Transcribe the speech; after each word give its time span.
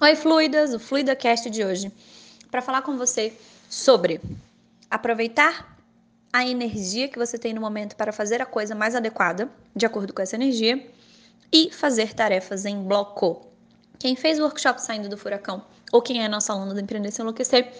Oi, 0.00 0.14
fluidas, 0.14 0.72
o 0.72 0.78
FluidaCast 0.78 1.50
de 1.50 1.64
hoje, 1.64 1.90
para 2.52 2.62
falar 2.62 2.82
com 2.82 2.96
você 2.96 3.32
sobre 3.68 4.20
aproveitar 4.88 5.76
a 6.32 6.46
energia 6.46 7.08
que 7.08 7.18
você 7.18 7.36
tem 7.36 7.52
no 7.52 7.60
momento 7.60 7.96
para 7.96 8.12
fazer 8.12 8.40
a 8.40 8.46
coisa 8.46 8.76
mais 8.76 8.94
adequada, 8.94 9.50
de 9.74 9.84
acordo 9.84 10.14
com 10.14 10.22
essa 10.22 10.36
energia, 10.36 10.88
e 11.52 11.72
fazer 11.72 12.14
tarefas 12.14 12.64
em 12.64 12.80
bloco. 12.80 13.48
Quem 13.98 14.14
fez 14.14 14.38
o 14.38 14.44
workshop 14.44 14.80
Saindo 14.80 15.08
do 15.08 15.18
Furacão, 15.18 15.64
ou 15.90 16.00
quem 16.00 16.22
é 16.22 16.28
nosso 16.28 16.52
aluno 16.52 16.74
do 16.74 16.80
Empreender 16.80 17.10
Sem 17.10 17.24
Enlouquecer, 17.24 17.72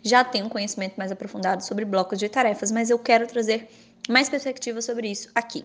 já 0.00 0.22
tem 0.22 0.44
um 0.44 0.48
conhecimento 0.48 0.94
mais 0.96 1.10
aprofundado 1.10 1.64
sobre 1.64 1.84
blocos 1.84 2.20
de 2.20 2.28
tarefas, 2.28 2.70
mas 2.70 2.88
eu 2.88 3.00
quero 3.00 3.26
trazer 3.26 3.68
mais 4.08 4.28
perspectiva 4.28 4.80
sobre 4.80 5.10
isso 5.10 5.28
aqui. 5.34 5.64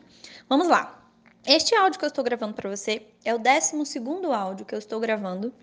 Vamos 0.49 0.67
lá! 0.69 1.07
Este 1.45 1.75
áudio 1.75 1.99
que 1.99 2.05
eu 2.05 2.09
estou 2.09 2.23
gravando 2.23 2.55
para 2.55 2.75
você 2.75 3.03
é 3.23 3.31
o 3.31 3.37
12 3.37 3.75
áudio 4.33 4.65
que 4.65 4.73
eu 4.73 4.79
estou 4.79 4.99
gravando 4.99 5.53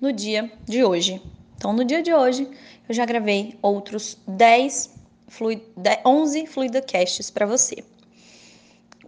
no 0.00 0.12
dia 0.12 0.50
de 0.64 0.82
hoje. 0.82 1.22
Então, 1.56 1.72
no 1.72 1.84
dia 1.84 2.02
de 2.02 2.12
hoje, 2.12 2.48
eu 2.88 2.94
já 2.94 3.04
gravei 3.04 3.58
outros 3.60 4.16
10, 4.26 4.90
fluid, 5.28 5.62
11 6.04 6.46
FluidaCasts 6.46 7.30
para 7.30 7.44
você. 7.46 7.84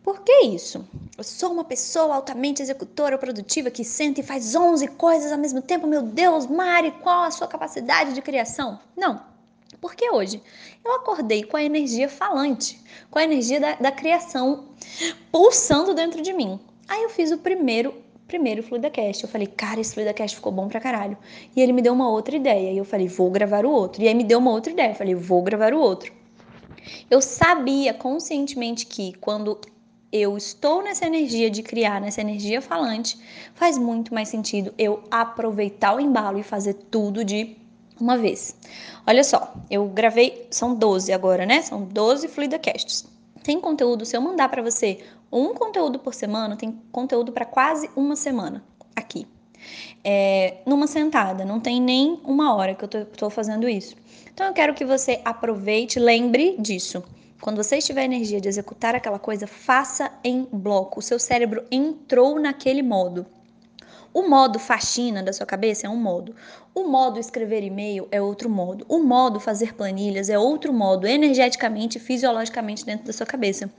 Por 0.02 0.21
que 0.23 0.47
isso? 0.47 0.85
Eu 1.16 1.23
sou 1.23 1.52
uma 1.52 1.65
pessoa 1.65 2.16
altamente 2.16 2.61
executora, 2.61 3.16
produtiva, 3.16 3.71
que 3.71 3.85
senta 3.85 4.21
e 4.21 4.25
faz 4.25 4.55
11 4.55 4.89
coisas 4.89 5.30
ao 5.30 5.39
mesmo 5.39 5.63
tempo. 5.63 5.87
Meu 5.87 6.02
Deus, 6.02 6.47
Mari, 6.47 6.91
qual 7.02 7.23
a 7.23 7.30
sua 7.30 7.47
capacidade 7.47 8.13
de 8.13 8.21
criação? 8.21 8.80
Não. 8.97 9.23
Porque 9.80 10.11
hoje 10.11 10.43
eu 10.85 10.95
acordei 10.97 11.45
com 11.45 11.57
a 11.57 11.63
energia 11.63 12.09
falante, 12.09 12.80
com 13.11 13.19
a 13.19 13.24
energia 13.24 13.61
da, 13.61 13.74
da 13.77 13.93
criação 13.93 14.66
pulsando 15.30 15.95
dentro 15.95 16.21
de 16.21 16.33
mim. 16.33 16.61
Aí 16.88 17.02
eu 17.05 17.11
fiz 17.11 17.30
o 17.30 17.38
primeiro 17.38 17.95
primeiro 18.27 18.62
FluidaCast. 18.62 19.25
Eu 19.25 19.29
falei, 19.29 19.47
cara, 19.47 19.81
esse 19.81 19.95
FluidaCast 19.95 20.37
ficou 20.37 20.53
bom 20.53 20.69
pra 20.69 20.80
caralho. 20.80 21.17
E 21.55 21.61
ele 21.61 21.73
me 21.73 21.83
deu 21.83 21.93
uma 21.93 22.09
outra 22.09 22.37
ideia. 22.37 22.73
E 22.73 22.79
eu 22.79 22.85
falei, 22.85 23.09
vou 23.09 23.30
gravar 23.30 23.65
o 23.65 23.71
outro. 23.71 24.03
E 24.03 24.09
aí 24.09 24.15
me 24.15 24.24
deu 24.24 24.38
uma 24.38 24.51
outra 24.51 24.73
ideia. 24.73 24.91
Eu 24.91 24.95
falei, 24.95 25.15
vou 25.15 25.43
gravar 25.43 25.74
o 25.74 25.79
outro. 25.79 26.13
Eu 27.11 27.21
sabia 27.21 27.95
conscientemente 27.95 28.87
que 28.87 29.13
quando 29.15 29.59
eu 30.13 30.37
estou 30.37 30.83
nessa 30.83 31.07
energia 31.07 31.51
de 31.51 31.63
criar, 31.63 32.01
nessa 32.01 32.21
energia 32.21 32.61
falante, 32.61 33.19
faz 33.55 33.79
muito 33.79 34.13
mais 34.13 34.29
sentido 34.29 34.74
eu 34.77 35.02
aproveitar 35.11 35.96
o 35.96 36.01
embalo 36.01 36.39
e 36.39 36.43
fazer 36.43 36.74
tudo 36.74 37.24
de 37.24 37.57
uma 37.99 38.18
vez. 38.18 38.57
Olha 39.07 39.24
só, 39.24 39.55
eu 39.71 39.87
gravei, 39.87 40.46
são 40.51 40.74
12 40.74 41.13
agora, 41.13 41.46
né? 41.46 41.63
São 41.63 41.85
12 41.85 42.29
FluidaCasts. 42.29 43.07
Tem 43.43 43.61
conteúdo, 43.61 44.05
se 44.05 44.16
eu 44.16 44.21
mandar 44.21 44.49
para 44.49 44.63
você 44.63 45.01
um 45.33 45.55
conteúdo 45.55 45.99
por 45.99 46.13
semana, 46.13 46.57
tem 46.57 46.79
conteúdo 46.93 47.33
para 47.33 47.45
quase 47.45 47.88
uma 47.97 48.15
semana 48.15 48.63
aqui. 48.95 49.27
É, 50.05 50.59
numa 50.66 50.87
sentada, 50.87 51.45
não 51.45 51.61
tem 51.61 51.80
nem 51.80 52.21
uma 52.24 52.55
hora 52.55 52.74
que 52.74 52.85
eu 52.85 53.02
estou 53.02 53.30
fazendo 53.30 53.69
isso. 53.69 53.97
Então 54.33 54.47
eu 54.47 54.52
quero 54.52 54.74
que 54.74 54.85
você 54.85 55.21
aproveite, 55.24 55.99
lembre 55.99 56.57
disso. 56.59 57.02
Quando 57.41 57.63
você 57.63 57.79
estiver 57.79 58.05
energia 58.05 58.41
de 58.41 58.49
executar 58.49 58.95
aquela 58.95 59.19
coisa, 59.19 59.47
faça 59.47 60.13
em 60.23 60.47
bloco. 60.52 61.01
O 61.01 61.02
seu 61.02 61.19
cérebro 61.19 61.65
entrou 61.71 62.39
naquele 62.39 62.83
modo. 62.83 63.27
O 64.15 64.28
modo 64.28 64.59
faxina 64.59 65.22
da 65.22 65.32
sua 65.32 65.47
cabeça 65.47 65.87
é 65.87 65.91
um 65.91 65.97
modo. 65.97 66.34
O 66.75 66.84
modo 66.84 67.19
escrever 67.19 67.62
e-mail 67.62 68.06
é 68.10 68.21
outro 68.21 68.50
modo. 68.50 68.84
O 68.88 68.99
modo 68.99 69.41
fazer 69.41 69.75
planilhas 69.75 70.28
é 70.28 70.38
outro 70.38 70.72
modo, 70.72 71.06
energeticamente 71.06 71.97
e 71.97 72.00
fisiologicamente 72.00 72.84
dentro 72.84 73.06
da 73.06 73.12
sua 73.12 73.27
cabeça. 73.27 73.71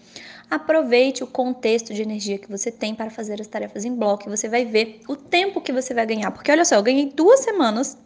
Aproveite 0.50 1.24
o 1.24 1.28
contexto 1.28 1.94
de 1.94 2.02
energia 2.02 2.38
que 2.38 2.50
você 2.50 2.72
tem 2.72 2.96
para 2.96 3.10
fazer 3.10 3.40
as 3.40 3.48
tarefas 3.48 3.86
em 3.86 3.96
bloco 3.96 4.28
e 4.28 4.30
você 4.30 4.50
vai 4.50 4.66
ver 4.66 5.02
o 5.08 5.16
tempo 5.16 5.62
que 5.62 5.72
você 5.72 5.94
vai 5.94 6.06
ganhar. 6.06 6.32
Porque 6.32 6.52
olha 6.52 6.66
só, 6.66 6.76
eu 6.76 6.84
ganhei 6.84 7.12
duas 7.14 7.42
semanas 7.42 7.98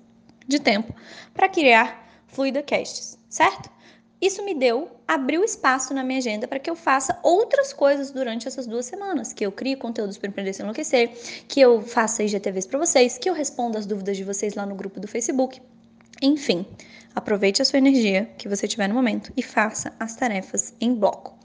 de 0.47 0.59
tempo 0.59 0.93
para 1.33 1.47
criar 1.47 2.07
Fluida 2.27 2.61
Casts, 2.61 3.17
certo? 3.29 3.76
Isso 4.19 4.43
me 4.43 4.55
deu, 4.55 4.89
abriu 5.07 5.43
espaço 5.43 5.93
na 5.93 6.03
minha 6.03 6.17
agenda 6.17 6.47
para 6.47 6.57
que 6.57 6.69
eu 6.69 6.75
faça 6.75 7.19
outras 7.21 7.71
coisas 7.71 8.09
durante 8.09 8.47
essas 8.47 8.65
duas 8.65 8.85
semanas, 8.85 9.31
que 9.31 9.45
eu 9.45 9.51
crie 9.51 9.75
conteúdos 9.75 10.17
para 10.17 10.29
empreender 10.29 10.53
sem 10.53 10.63
enlouquecer, 10.63 11.11
que 11.47 11.61
eu 11.61 11.81
faça 11.83 12.23
IGTVs 12.23 12.65
para 12.65 12.79
vocês, 12.79 13.17
que 13.17 13.29
eu 13.29 13.33
responda 13.33 13.77
as 13.77 13.85
dúvidas 13.85 14.17
de 14.17 14.23
vocês 14.23 14.55
lá 14.55 14.65
no 14.65 14.73
grupo 14.73 14.99
do 14.99 15.07
Facebook. 15.07 15.61
Enfim, 16.19 16.65
aproveite 17.13 17.61
a 17.61 17.65
sua 17.65 17.77
energia 17.77 18.27
que 18.39 18.49
você 18.49 18.67
tiver 18.67 18.87
no 18.87 18.95
momento 18.95 19.31
e 19.37 19.43
faça 19.43 19.93
as 19.99 20.15
tarefas 20.15 20.73
em 20.81 20.95
bloco. 20.95 21.35